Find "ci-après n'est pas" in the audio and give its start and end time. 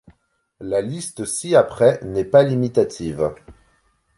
1.25-2.41